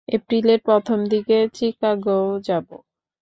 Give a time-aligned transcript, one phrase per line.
[0.07, 2.67] এপ্রিলের প্রথম দিকে চিকাগোয় যাব।